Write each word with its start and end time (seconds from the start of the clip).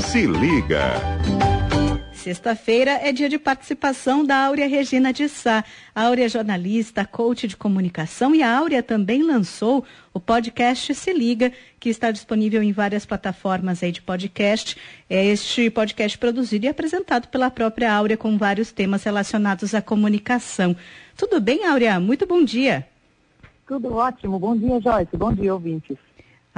Se 0.00 0.26
liga. 0.26 0.94
Sexta-feira 2.12 2.92
é 3.02 3.12
dia 3.12 3.28
de 3.28 3.38
participação 3.38 4.24
da 4.24 4.46
Áurea 4.46 4.68
Regina 4.68 5.12
de 5.12 5.28
Sá. 5.28 5.64
A 5.94 6.04
Áurea 6.04 6.26
é 6.26 6.28
jornalista, 6.28 7.04
coach 7.04 7.46
de 7.46 7.56
comunicação 7.56 8.34
e 8.34 8.42
a 8.42 8.58
Áurea 8.58 8.82
também 8.82 9.22
lançou 9.22 9.84
o 10.12 10.20
podcast 10.20 10.94
Se 10.94 11.12
Liga, 11.12 11.52
que 11.80 11.88
está 11.88 12.10
disponível 12.10 12.62
em 12.62 12.72
várias 12.72 13.06
plataformas 13.06 13.82
aí 13.82 13.92
de 13.92 14.02
podcast. 14.02 14.76
É 15.08 15.24
este 15.24 15.70
podcast 15.70 16.16
produzido 16.18 16.66
e 16.66 16.68
apresentado 16.68 17.28
pela 17.28 17.50
própria 17.50 17.92
Áurea 17.92 18.16
com 18.16 18.36
vários 18.36 18.72
temas 18.72 19.04
relacionados 19.04 19.74
à 19.74 19.82
comunicação. 19.82 20.76
Tudo 21.16 21.40
bem, 21.40 21.64
Áurea? 21.66 21.98
Muito 21.98 22.26
bom 22.26 22.44
dia. 22.44 22.86
Tudo 23.66 23.94
ótimo. 23.94 24.38
Bom 24.38 24.56
dia, 24.56 24.80
Joyce. 24.80 25.16
Bom 25.16 25.32
dia, 25.32 25.52
ouvintes. 25.52 26.07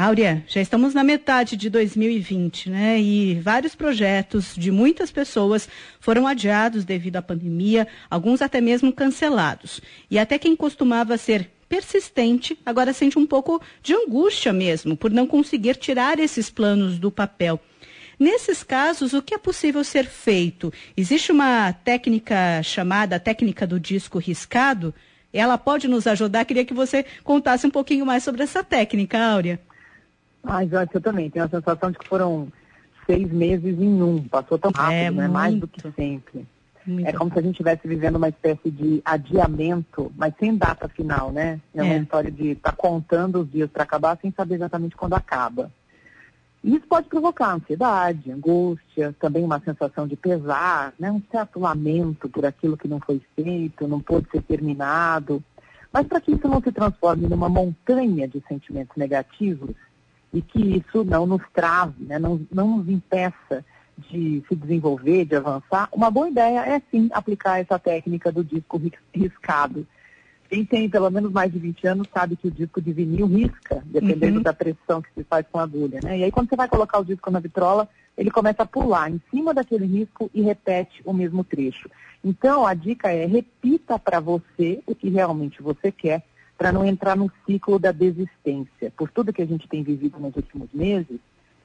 Áurea, 0.03 0.43
já 0.49 0.63
estamos 0.63 0.95
na 0.95 1.05
metade 1.05 1.59
de 1.59 1.69
2020, 1.69 2.71
né? 2.71 2.99
E 2.99 3.35
vários 3.35 3.75
projetos 3.75 4.55
de 4.57 4.71
muitas 4.71 5.11
pessoas 5.11 5.69
foram 6.01 6.27
adiados 6.27 6.87
devido 6.87 7.17
à 7.17 7.23
pandemia, 7.23 7.87
alguns 8.09 8.41
até 8.41 8.63
mesmo 8.63 8.95
cancelados. 8.95 9.79
E 10.11 10.19
até 10.19 10.39
quem 10.39 10.57
costumava 10.57 11.19
ser 11.19 11.51
persistente, 11.69 12.59
agora 12.65 12.95
sente 12.95 13.19
um 13.19 13.27
pouco 13.27 13.61
de 13.83 13.93
angústia 13.93 14.55
mesmo, 14.55 14.97
por 14.97 15.11
não 15.11 15.27
conseguir 15.27 15.77
tirar 15.77 16.19
esses 16.19 16.49
planos 16.49 16.99
do 16.99 17.11
papel. 17.11 17.61
Nesses 18.19 18.63
casos, 18.63 19.13
o 19.13 19.21
que 19.21 19.35
é 19.35 19.39
possível 19.39 19.85
ser 19.85 20.07
feito? 20.07 20.73
Existe 20.97 21.31
uma 21.31 21.75
técnica 21.75 22.63
chamada 22.63 23.21
técnica 23.21 23.67
do 23.67 23.79
disco 23.79 24.19
riscado? 24.19 24.95
Ela 25.31 25.59
pode 25.59 25.87
nos 25.87 26.07
ajudar? 26.07 26.47
Queria 26.47 26.65
que 26.65 26.73
você 26.73 27.05
contasse 27.23 27.67
um 27.67 27.71
pouquinho 27.71 28.07
mais 28.07 28.25
sobre 28.25 28.43
essa 28.43 28.65
técnica, 28.65 29.19
Áurea. 29.19 29.61
Ai, 30.45 30.69
Jorge, 30.69 30.91
eu 30.95 31.01
também 31.01 31.31
tenho 31.31 31.45
a 31.45 31.49
sensação 31.49 31.91
de 31.91 31.99
que 31.99 32.09
foram 32.09 32.49
seis 33.07 33.31
meses 33.31 33.79
em 33.79 34.03
um. 34.03 34.23
Passou 34.25 34.59
tão 34.59 34.71
rápido, 34.71 34.95
é, 34.95 35.11
né? 35.11 35.29
Mais 35.29 35.55
do 35.59 35.69
que 35.69 35.81
sempre. 35.93 36.47
Muito 36.87 37.07
é 37.07 37.13
como 37.13 37.29
rápido. 37.29 37.33
se 37.35 37.39
a 37.39 37.43
gente 37.43 37.53
estivesse 37.53 37.89
vivendo 37.89 38.17
uma 38.17 38.29
espécie 38.29 38.71
de 38.71 39.03
adiamento, 39.05 40.13
mas 40.17 40.35
sem 40.39 40.57
data 40.57 40.89
final, 40.89 41.31
né? 41.31 41.61
É 41.75 41.83
uma 41.83 41.95
é. 41.95 41.99
história 41.99 42.31
de 42.31 42.53
estar 42.53 42.71
tá 42.71 42.77
contando 42.77 43.41
os 43.41 43.51
dias 43.51 43.71
para 43.71 43.83
acabar 43.83 44.19
sem 44.21 44.33
saber 44.33 44.55
exatamente 44.57 44.97
quando 44.97 45.15
acaba. 45.15 45.71
E 46.63 46.77
isso 46.77 46.87
pode 46.87 47.09
provocar 47.09 47.55
ansiedade, 47.55 48.31
angústia, 48.31 49.15
também 49.19 49.43
uma 49.43 49.61
sensação 49.61 50.07
de 50.07 50.15
pesar, 50.15 50.93
né? 50.99 51.11
um 51.11 51.23
certo 51.31 51.59
lamento 51.59 52.29
por 52.29 52.45
aquilo 52.45 52.77
que 52.77 52.87
não 52.87 53.01
foi 53.01 53.21
feito, 53.35 53.89
não 53.89 53.99
pôde 53.99 54.29
ser 54.31 54.43
terminado. 54.43 55.43
Mas 55.91 56.07
para 56.07 56.21
que 56.21 56.33
isso 56.33 56.47
não 56.47 56.61
se 56.61 56.71
transforme 56.71 57.27
numa 57.27 57.49
montanha 57.49 58.29
de 58.29 58.43
sentimentos 58.47 58.95
negativos, 58.97 59.71
e 60.33 60.41
que 60.41 60.77
isso 60.77 61.05
não 61.05 61.27
nos 61.27 61.43
trave, 61.53 62.05
né, 62.05 62.19
não, 62.19 62.41
não 62.53 62.79
nos 62.79 62.89
impeça 62.89 63.65
de 64.09 64.43
se 64.49 64.57
desenvolver, 64.57 65.25
de 65.25 65.37
avançar, 65.37 65.89
uma 65.93 66.11
boa 66.11 66.29
ideia 66.29 66.61
é 66.61 66.81
sim 66.91 67.09
aplicar 67.13 67.61
essa 67.61 67.79
técnica 67.79 68.33
do 68.33 68.43
disco 68.43 68.81
riscado. 69.13 69.87
Quem 70.49 70.65
tem 70.65 70.89
pelo 70.89 71.11
menos 71.11 71.31
mais 71.31 71.53
de 71.53 71.59
20 71.59 71.87
anos 71.87 72.09
sabe 72.13 72.35
que 72.37 72.49
o 72.49 72.51
disco 72.51 72.81
de 72.81 72.93
vinil 72.93 73.27
risca, 73.27 73.83
dependendo 73.85 74.39
uhum. 74.39 74.43
da 74.43 74.53
pressão 74.53 75.01
que 75.01 75.11
se 75.15 75.23
faz 75.23 75.47
com 75.51 75.59
a 75.59 75.63
agulha. 75.63 76.01
Né? 76.03 76.19
E 76.19 76.25
aí 76.25 76.33
quando 76.33 76.49
você 76.49 76.57
vai 76.57 76.67
colocar 76.67 76.99
o 76.99 77.05
disco 77.05 77.31
na 77.31 77.39
vitrola, 77.39 77.89
ele 78.17 78.31
começa 78.31 78.63
a 78.63 78.67
pular 78.67 79.11
em 79.11 79.21
cima 79.31 79.55
daquele 79.55 79.87
risco 79.87 80.31
e 80.35 80.43
repete 80.43 81.03
o 81.05 81.13
mesmo 81.13 81.45
trecho. 81.45 81.89
Então 82.25 82.67
a 82.67 82.75
dica 82.75 83.13
é 83.13 83.27
repita 83.27 83.99
para 83.99 84.19
você 84.19 84.83
o 84.87 84.95
que 84.95 85.09
realmente 85.09 85.63
você 85.63 85.93
quer 85.93 86.25
para 86.61 86.73
não 86.73 86.85
entrar 86.85 87.17
no 87.17 87.33
ciclo 87.47 87.79
da 87.79 87.91
desistência. 87.91 88.93
Por 88.95 89.11
tudo 89.11 89.33
que 89.33 89.41
a 89.41 89.47
gente 89.47 89.67
tem 89.67 89.83
vivido 89.83 90.21
nos 90.21 90.37
últimos 90.37 90.69
meses, 90.75 91.19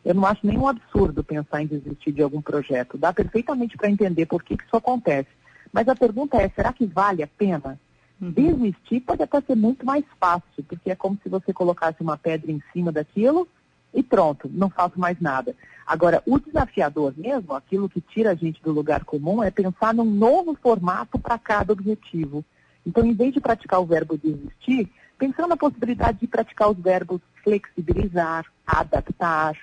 eu 0.06 0.14
não 0.14 0.26
acho 0.26 0.48
nenhum 0.48 0.70
absurdo 0.70 1.22
pensar 1.22 1.62
em 1.62 1.68
desistir 1.68 2.14
de 2.14 2.22
algum 2.22 2.42
projeto. 2.42 2.98
Dá 2.98 3.12
perfeitamente 3.12 3.76
para 3.76 3.90
entender 3.90 4.26
por 4.26 4.42
que, 4.42 4.56
que 4.56 4.64
isso 4.64 4.78
acontece. 4.78 5.28
Mas 5.74 5.90
a 5.90 5.96
pergunta 5.98 6.42
é, 6.42 6.48
será 6.48 6.72
que 6.72 6.86
vale 6.86 7.22
a 7.22 7.28
pena? 7.28 7.78
Uhum. 8.22 8.32
Desistir 8.32 9.02
pode 9.02 9.22
até 9.22 9.42
ser 9.42 9.56
muito 9.56 9.86
mais 9.86 10.06
fácil, 10.18 10.64
porque 10.66 10.90
é 10.90 10.96
como 10.96 11.20
se 11.22 11.28
você 11.28 11.52
colocasse 11.52 12.02
uma 12.02 12.18
pedra 12.18 12.50
em 12.50 12.64
cima 12.72 12.90
daquilo 12.90 13.46
e 13.94 14.02
pronto, 14.02 14.50
não 14.50 14.70
faço 14.70 14.98
mais 14.98 15.20
nada. 15.20 15.54
Agora, 15.86 16.24
o 16.26 16.40
desafiador 16.40 17.14
mesmo, 17.18 17.54
aquilo 17.54 17.90
que 17.90 18.00
tira 18.00 18.32
a 18.32 18.36
gente 18.36 18.64
do 18.64 18.72
lugar 18.72 19.04
comum, 19.04 19.44
é 19.44 19.52
pensar 19.52 19.94
num 19.94 20.06
novo 20.06 20.58
formato 20.64 21.20
para 21.20 21.38
cada 21.38 21.74
objetivo. 21.74 22.46
Então, 22.86 23.06
em 23.06 23.14
vez 23.14 23.34
de 23.34 23.42
praticar 23.42 23.82
o 23.82 23.86
verbo 23.86 24.18
desistir, 24.18 24.92
pensando 25.18 25.50
na 25.50 25.58
possibilidade 25.58 26.20
de 26.20 26.28
praticar 26.28 26.70
os 26.70 26.78
verbos 26.78 27.22
flexibilizar, 27.44 28.46
adaptar. 28.66 29.56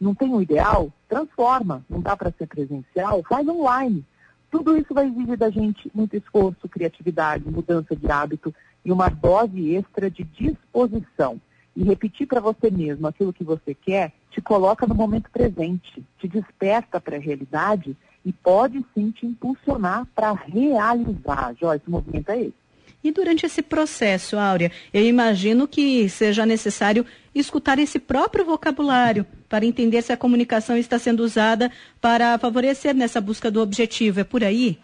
Não 0.00 0.14
tem 0.14 0.28
um 0.28 0.40
ideal? 0.40 0.90
Transforma. 1.08 1.84
Não 1.88 2.00
dá 2.00 2.16
para 2.16 2.32
ser 2.32 2.46
presencial? 2.46 3.22
Faz 3.28 3.46
online. 3.46 4.04
Tudo 4.50 4.76
isso 4.76 4.94
vai 4.94 5.06
exigir 5.06 5.36
da 5.36 5.50
gente 5.50 5.90
muito 5.94 6.16
esforço, 6.16 6.68
criatividade, 6.68 7.48
mudança 7.48 7.94
de 7.94 8.10
hábito 8.10 8.54
e 8.84 8.90
uma 8.90 9.08
dose 9.08 9.74
extra 9.74 10.10
de 10.10 10.24
disposição. 10.24 11.40
E 11.74 11.82
repetir 11.82 12.26
para 12.26 12.40
você 12.40 12.70
mesmo 12.70 13.06
aquilo 13.06 13.34
que 13.34 13.44
você 13.44 13.74
quer 13.74 14.12
te 14.30 14.40
coloca 14.40 14.86
no 14.86 14.94
momento 14.94 15.30
presente, 15.30 16.02
te 16.18 16.26
desperta 16.26 17.00
para 17.00 17.16
a 17.16 17.20
realidade 17.20 17.96
e 18.24 18.32
pode 18.32 18.84
sim 18.94 19.10
te 19.10 19.26
impulsionar 19.26 20.06
para 20.14 20.32
realizar. 20.32 21.54
Joyce, 21.60 21.84
o 21.86 21.90
movimento 21.90 22.30
é 22.30 22.40
esse. 22.40 22.65
E 23.06 23.12
durante 23.12 23.46
esse 23.46 23.62
processo, 23.62 24.36
Áurea, 24.36 24.72
eu 24.92 25.04
imagino 25.04 25.68
que 25.68 26.08
seja 26.08 26.44
necessário 26.44 27.06
escutar 27.32 27.78
esse 27.78 28.00
próprio 28.00 28.44
vocabulário 28.44 29.24
para 29.48 29.64
entender 29.64 30.02
se 30.02 30.12
a 30.12 30.16
comunicação 30.16 30.76
está 30.76 30.98
sendo 30.98 31.20
usada 31.20 31.70
para 32.00 32.36
favorecer 32.36 32.96
nessa 32.96 33.20
busca 33.20 33.48
do 33.48 33.62
objetivo. 33.62 34.18
É 34.18 34.24
por 34.24 34.42
aí? 34.42 34.76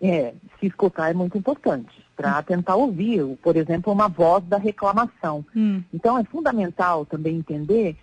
É, 0.00 0.32
se 0.58 0.66
escutar 0.66 1.10
é 1.10 1.12
muito 1.12 1.36
importante 1.36 2.02
para 2.16 2.42
tentar 2.42 2.76
ouvir, 2.76 3.22
por 3.42 3.54
exemplo, 3.54 3.92
uma 3.92 4.08
voz 4.08 4.42
da 4.44 4.56
reclamação. 4.56 5.44
Hum. 5.54 5.82
Então 5.92 6.16
é 6.16 6.24
fundamental 6.24 7.04
também 7.04 7.36
entender 7.36 7.98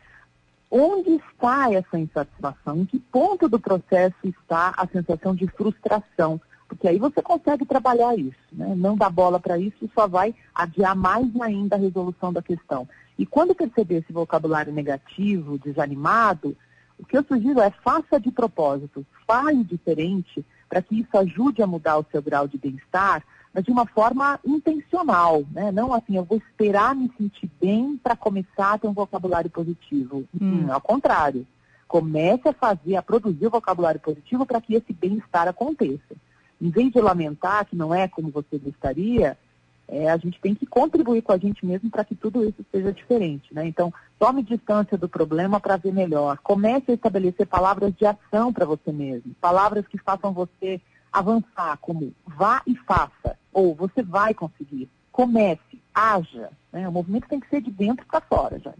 onde 0.69 1.09
está 1.09 1.73
essa 1.73 1.97
insatisfação, 1.97 2.81
em 2.81 2.85
que 2.85 2.99
ponto 2.99 3.49
do 3.49 3.59
processo 3.59 4.15
está 4.25 4.75
a 4.77 4.85
sensação 4.85 5.33
de 5.33 5.47
frustração 5.47 6.39
porque 6.73 6.87
aí 6.87 6.97
você 6.97 7.21
consegue 7.21 7.65
trabalhar 7.65 8.17
isso, 8.17 8.33
né? 8.51 8.73
não 8.75 8.97
dá 8.97 9.07
bola 9.07 9.39
para 9.39 9.59
isso, 9.59 9.89
só 9.93 10.07
vai 10.07 10.33
adiar 10.55 10.95
mais 10.95 11.29
ainda 11.39 11.75
a 11.75 11.79
resolução 11.79 12.33
da 12.33 12.41
questão. 12.41 12.89
E 13.17 13.27
quando 13.27 13.53
perceber 13.53 13.97
esse 13.97 14.11
vocabulário 14.11 14.73
negativo, 14.73 15.59
desanimado, 15.59 16.57
o 16.97 17.05
que 17.05 17.15
eu 17.15 17.23
sugiro 17.23 17.61
é 17.61 17.69
faça 17.69 18.19
de 18.19 18.31
propósito, 18.31 19.05
fale 19.27 19.63
diferente, 19.63 20.43
para 20.67 20.81
que 20.81 20.99
isso 20.99 21.15
ajude 21.15 21.61
a 21.61 21.67
mudar 21.67 21.99
o 21.99 22.05
seu 22.11 22.23
grau 22.23 22.47
de 22.47 22.57
bem-estar, 22.57 23.23
mas 23.53 23.63
de 23.63 23.69
uma 23.69 23.85
forma 23.85 24.39
intencional, 24.43 25.43
né? 25.51 25.71
Não 25.71 25.93
assim, 25.93 26.17
eu 26.17 26.23
vou 26.23 26.39
esperar 26.39 26.95
me 26.95 27.11
sentir 27.15 27.51
bem 27.61 27.99
para 28.01 28.15
começar 28.15 28.73
a 28.73 28.77
ter 28.79 28.87
um 28.87 28.93
vocabulário 28.93 29.51
positivo. 29.51 30.23
Hum. 30.41 30.71
Ao 30.71 30.81
contrário, 30.81 31.45
comece 31.87 32.47
a 32.47 32.53
fazer, 32.53 32.95
a 32.95 33.03
produzir 33.03 33.45
o 33.45 33.51
vocabulário 33.51 33.99
positivo 33.99 34.43
para 34.43 34.59
que 34.59 34.73
esse 34.73 34.91
bem-estar 34.91 35.47
aconteça 35.47 36.15
em 36.63 36.69
vez 36.69 36.93
de 36.93 37.01
lamentar 37.01 37.65
que 37.65 37.75
não 37.75 37.93
é 37.93 38.07
como 38.07 38.31
você 38.31 38.57
gostaria, 38.57 39.37
é, 39.85 40.09
a 40.09 40.15
gente 40.15 40.39
tem 40.39 40.55
que 40.55 40.65
contribuir 40.65 41.21
com 41.21 41.33
a 41.33 41.37
gente 41.37 41.65
mesmo 41.65 41.89
para 41.89 42.05
que 42.05 42.15
tudo 42.15 42.41
isso 42.47 42.65
seja 42.71 42.93
diferente. 42.93 43.53
Né? 43.53 43.67
Então, 43.67 43.93
tome 44.17 44.41
distância 44.41 44.97
do 44.97 45.09
problema 45.09 45.59
para 45.59 45.75
ver 45.75 45.93
melhor. 45.93 46.37
Comece 46.37 46.91
a 46.91 46.93
estabelecer 46.93 47.45
palavras 47.45 47.93
de 47.93 48.05
ação 48.05 48.53
para 48.53 48.65
você 48.65 48.93
mesmo. 48.93 49.35
Palavras 49.41 49.85
que 49.85 49.97
façam 49.97 50.31
você 50.31 50.79
avançar, 51.11 51.77
como 51.81 52.13
vá 52.25 52.61
e 52.65 52.77
faça, 52.77 53.37
ou 53.51 53.75
você 53.75 54.01
vai 54.01 54.33
conseguir. 54.33 54.89
Comece, 55.11 55.81
haja. 55.93 56.49
Né? 56.71 56.87
O 56.87 56.93
movimento 56.93 57.27
tem 57.27 57.41
que 57.41 57.49
ser 57.49 57.59
de 57.59 57.71
dentro 57.71 58.05
para 58.05 58.21
fora, 58.21 58.57
já. 58.57 58.73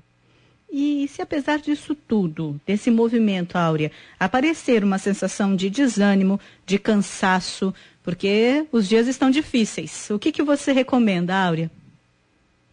E 0.76 1.08
se 1.08 1.22
apesar 1.22 1.60
disso 1.60 1.94
tudo, 1.94 2.60
desse 2.66 2.90
movimento, 2.90 3.60
Áurea, 3.60 3.92
aparecer 4.20 4.84
uma 4.84 4.98
sensação 4.98 5.56
de 5.56 5.70
desânimo, 5.70 6.40
de 6.66 6.80
cansaço, 6.80 7.72
porque 8.02 8.66
os 8.72 8.90
dias 8.90 9.08
estão 9.08 9.30
difíceis, 9.30 10.10
o 10.10 10.18
que, 10.18 10.32
que 10.32 10.42
você 10.42 10.72
recomenda, 10.72 11.36
Áurea? 11.36 11.70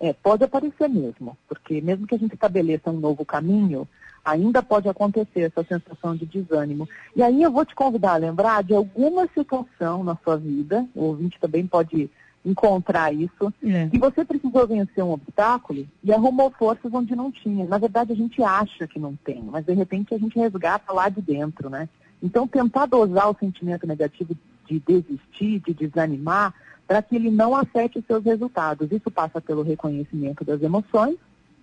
É, 0.00 0.14
pode 0.14 0.42
aparecer 0.42 0.88
mesmo, 0.88 1.36
porque 1.46 1.82
mesmo 1.82 2.06
que 2.06 2.14
a 2.14 2.18
gente 2.18 2.32
estabeleça 2.32 2.90
um 2.90 2.98
novo 2.98 3.22
caminho, 3.22 3.86
ainda 4.24 4.62
pode 4.62 4.88
acontecer 4.88 5.40
essa 5.40 5.62
sensação 5.62 6.16
de 6.16 6.24
desânimo. 6.24 6.88
E 7.14 7.22
aí 7.22 7.42
eu 7.42 7.52
vou 7.52 7.66
te 7.66 7.74
convidar 7.74 8.12
a 8.12 8.16
lembrar 8.16 8.64
de 8.64 8.74
alguma 8.74 9.28
situação 9.34 10.02
na 10.02 10.16
sua 10.24 10.38
vida, 10.38 10.86
o 10.94 11.02
ouvinte 11.04 11.38
também 11.38 11.66
pode 11.66 12.10
encontrar 12.44 13.12
isso. 13.12 13.52
É. 13.62 13.88
E 13.92 13.98
você 13.98 14.24
precisou 14.24 14.66
vencer 14.66 15.04
um 15.04 15.12
obstáculo 15.12 15.86
e 16.02 16.12
arrumou 16.12 16.50
forças 16.50 16.92
onde 16.92 17.14
não 17.14 17.30
tinha. 17.30 17.66
Na 17.66 17.78
verdade, 17.78 18.12
a 18.12 18.16
gente 18.16 18.42
acha 18.42 18.86
que 18.86 18.98
não 18.98 19.14
tem, 19.16 19.42
mas 19.42 19.64
de 19.64 19.72
repente 19.74 20.14
a 20.14 20.18
gente 20.18 20.38
resgata 20.38 20.92
lá 20.92 21.08
de 21.08 21.20
dentro, 21.20 21.68
né? 21.68 21.88
Então, 22.22 22.46
tentar 22.46 22.86
dosar 22.86 23.30
o 23.30 23.36
sentimento 23.38 23.86
negativo 23.86 24.36
de 24.66 24.78
desistir, 24.80 25.60
de 25.60 25.72
desanimar, 25.72 26.54
para 26.86 27.02
que 27.02 27.16
ele 27.16 27.30
não 27.30 27.54
afete 27.54 27.98
os 27.98 28.04
seus 28.04 28.24
resultados. 28.24 28.90
Isso 28.90 29.10
passa 29.10 29.40
pelo 29.40 29.62
reconhecimento 29.62 30.44
das 30.44 30.60
emoções, 30.60 31.16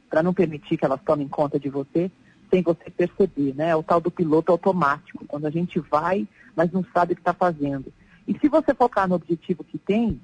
para 0.10 0.24
não 0.24 0.34
permitir 0.34 0.78
que 0.78 0.86
elas 0.86 1.02
tomem 1.06 1.28
conta 1.28 1.60
de 1.60 1.70
você, 1.70 2.10
sem 2.50 2.64
você 2.64 2.90
perceber, 2.90 3.54
né? 3.56 3.70
É 3.70 3.76
o 3.76 3.84
tal 3.84 4.00
do 4.00 4.10
piloto 4.10 4.52
automático, 4.52 5.26
quando 5.28 5.46
a 5.46 5.50
gente 5.50 5.80
vai, 5.80 6.28
mas 6.56 6.72
não 6.72 6.84
sabe 6.94 7.14
o 7.14 7.16
que 7.16 7.22
está 7.22 7.34
fazendo. 7.34 7.92
E 8.28 8.38
se 8.40 8.48
você 8.48 8.74
focar 8.74 9.08
no 9.08 9.16
objetivo 9.16 9.64
que 9.64 9.78
tem, 9.78 10.20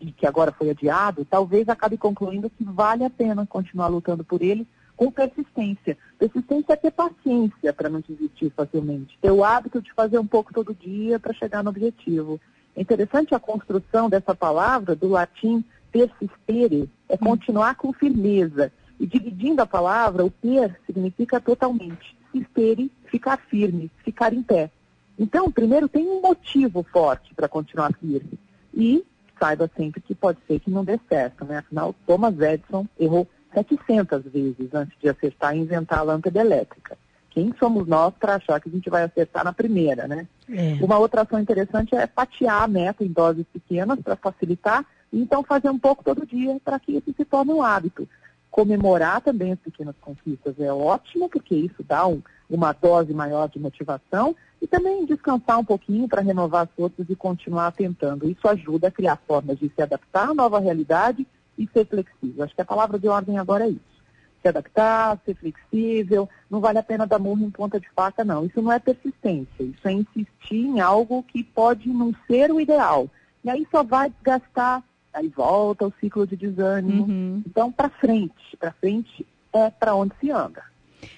e 0.00 0.12
que 0.12 0.26
agora 0.26 0.52
foi 0.52 0.70
adiado, 0.70 1.24
talvez 1.24 1.68
acabe 1.68 1.96
concluindo 1.96 2.50
que 2.50 2.64
vale 2.64 3.04
a 3.04 3.10
pena 3.10 3.46
continuar 3.46 3.88
lutando 3.88 4.24
por 4.24 4.42
ele 4.42 4.66
com 4.96 5.12
persistência. 5.12 5.96
Persistência 6.18 6.72
é 6.72 6.76
ter 6.76 6.90
paciência 6.90 7.72
para 7.72 7.88
não 7.88 8.00
desistir 8.00 8.50
facilmente. 8.50 9.16
Ter 9.20 9.30
o 9.30 9.44
hábito 9.44 9.80
de 9.80 9.92
fazer 9.92 10.18
um 10.18 10.26
pouco 10.26 10.52
todo 10.52 10.74
dia 10.74 11.20
para 11.20 11.32
chegar 11.32 11.62
no 11.62 11.70
objetivo. 11.70 12.40
É 12.74 12.82
interessante 12.82 13.34
a 13.34 13.38
construção 13.38 14.08
dessa 14.08 14.34
palavra 14.34 14.96
do 14.96 15.08
latim 15.08 15.64
persistere, 15.92 16.90
é 17.08 17.14
hum. 17.14 17.18
continuar 17.18 17.76
com 17.76 17.92
firmeza. 17.92 18.72
E 19.00 19.06
dividindo 19.06 19.62
a 19.62 19.66
palavra, 19.66 20.24
o 20.24 20.30
per 20.30 20.76
significa 20.84 21.40
totalmente. 21.40 22.16
Sistere, 22.32 22.90
ficar 23.06 23.38
firme, 23.48 23.90
ficar 24.04 24.32
em 24.32 24.42
pé. 24.42 24.70
Então, 25.16 25.50
primeiro, 25.50 25.88
tem 25.88 26.06
um 26.08 26.20
motivo 26.20 26.82
forte 26.82 27.32
para 27.34 27.48
continuar 27.48 27.92
firme. 27.94 28.38
E 28.74 29.04
saiba 29.38 29.70
sempre 29.76 30.00
que 30.00 30.14
pode 30.14 30.38
ser 30.46 30.60
que 30.60 30.70
não 30.70 30.84
dê 30.84 30.98
certo, 31.08 31.44
né? 31.44 31.58
Afinal, 31.58 31.94
Thomas 32.06 32.38
Edison 32.40 32.86
errou 32.98 33.26
700 33.54 34.24
vezes 34.24 34.74
antes 34.74 34.98
de 34.98 35.08
acertar 35.08 35.56
e 35.56 35.60
inventar 35.60 36.00
a 36.00 36.02
lâmpada 36.02 36.40
elétrica. 36.40 36.96
Quem 37.30 37.54
somos 37.58 37.86
nós 37.86 38.12
para 38.18 38.36
achar 38.36 38.60
que 38.60 38.68
a 38.68 38.72
gente 38.72 38.90
vai 38.90 39.04
acertar 39.04 39.44
na 39.44 39.52
primeira, 39.52 40.08
né? 40.08 40.26
É. 40.48 40.82
Uma 40.82 40.98
outra 40.98 41.22
ação 41.22 41.38
interessante 41.38 41.94
é 41.94 42.06
fatiar 42.06 42.62
a 42.62 42.68
meta 42.68 43.04
em 43.04 43.12
doses 43.12 43.46
pequenas 43.52 44.00
para 44.00 44.16
facilitar 44.16 44.84
e 45.12 45.20
então 45.20 45.42
fazer 45.42 45.70
um 45.70 45.78
pouco 45.78 46.02
todo 46.02 46.26
dia 46.26 46.58
para 46.64 46.80
que 46.80 46.92
isso 46.92 47.14
se 47.16 47.24
torne 47.24 47.52
um 47.52 47.62
hábito. 47.62 48.08
Comemorar 48.50 49.20
também 49.20 49.52
as 49.52 49.58
pequenas 49.58 49.94
conquistas 50.00 50.58
é 50.58 50.72
ótimo, 50.72 51.28
porque 51.28 51.54
isso 51.54 51.82
dá 51.86 52.06
um, 52.06 52.22
uma 52.48 52.72
dose 52.72 53.12
maior 53.12 53.48
de 53.48 53.58
motivação 53.58 54.34
e 54.60 54.66
também 54.66 55.04
descansar 55.04 55.58
um 55.58 55.64
pouquinho 55.64 56.08
para 56.08 56.22
renovar 56.22 56.64
as 56.64 56.74
forças 56.74 57.06
e 57.08 57.14
continuar 57.14 57.72
tentando. 57.72 58.28
Isso 58.28 58.48
ajuda 58.48 58.88
a 58.88 58.90
criar 58.90 59.16
formas 59.16 59.58
de 59.58 59.70
se 59.74 59.82
adaptar 59.82 60.30
à 60.30 60.34
nova 60.34 60.58
realidade 60.58 61.26
e 61.56 61.68
ser 61.72 61.86
flexível. 61.86 62.44
Acho 62.44 62.54
que 62.54 62.62
a 62.62 62.64
palavra 62.64 62.98
de 62.98 63.08
ordem 63.08 63.38
agora 63.38 63.66
é 63.66 63.70
isso. 63.70 63.98
Se 64.40 64.48
adaptar, 64.48 65.18
ser 65.24 65.34
flexível, 65.34 66.28
não 66.48 66.60
vale 66.60 66.78
a 66.78 66.82
pena 66.82 67.06
dar 67.06 67.18
murro 67.18 67.44
em 67.44 67.50
ponta 67.50 67.80
de 67.80 67.88
faca, 67.90 68.24
não. 68.24 68.46
Isso 68.46 68.62
não 68.62 68.72
é 68.72 68.78
persistência, 68.78 69.62
isso 69.62 69.86
é 69.86 69.92
insistir 69.92 70.64
em 70.64 70.80
algo 70.80 71.24
que 71.24 71.42
pode 71.42 71.88
não 71.88 72.14
ser 72.26 72.52
o 72.52 72.60
ideal. 72.60 73.10
E 73.44 73.50
aí 73.50 73.66
só 73.70 73.82
vai 73.82 74.10
desgastar, 74.10 74.82
aí 75.12 75.28
volta 75.28 75.86
o 75.86 75.92
ciclo 76.00 76.26
de 76.26 76.36
desânimo. 76.36 77.04
Uhum. 77.04 77.42
Então, 77.46 77.72
para 77.72 77.88
frente, 77.88 78.56
para 78.58 78.72
frente 78.72 79.26
é 79.52 79.70
para 79.70 79.94
onde 79.94 80.14
se 80.20 80.30
anda. 80.30 80.62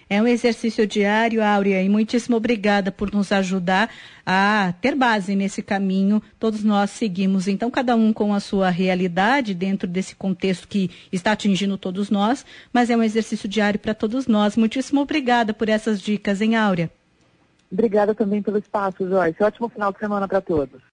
É 0.09 0.21
um 0.21 0.27
exercício 0.27 0.87
diário, 0.87 1.43
Áurea, 1.43 1.83
e 1.83 1.89
muitíssimo 1.89 2.37
obrigada 2.37 2.91
por 2.91 3.13
nos 3.13 3.31
ajudar 3.31 3.89
a 4.27 4.75
ter 4.81 4.97
base 4.97 5.37
nesse 5.37 5.63
caminho. 5.63 6.21
Todos 6.39 6.65
nós 6.65 6.91
seguimos, 6.91 7.47
então, 7.47 7.71
cada 7.71 7.95
um 7.95 8.13
com 8.13 8.35
a 8.35 8.41
sua 8.41 8.71
realidade 8.71 9.55
dentro 9.55 9.87
desse 9.87 10.17
contexto 10.17 10.67
que 10.67 10.91
está 11.13 11.33
atingindo 11.33 11.79
todos 11.79 12.11
nós, 12.11 12.45
mas 12.73 12.91
é 12.91 12.97
um 12.97 13.03
exercício 13.03 13.49
diário 13.49 13.79
para 13.79 13.95
todos 13.95 14.27
nós. 14.27 14.57
Muitíssimo 14.57 15.01
obrigada 15.01 15.55
por 15.55 15.69
essas 15.69 16.01
dicas, 16.01 16.41
hein, 16.41 16.57
Áurea? 16.57 16.91
Obrigada 17.71 18.13
também 18.15 18.43
pelo 18.43 18.59
espaço, 18.59 19.09
Joyce. 19.09 19.43
Ótimo 19.43 19.69
final 19.69 19.93
de 19.93 20.01
semana 20.01 20.27
para 20.27 20.41
todos. 20.41 20.83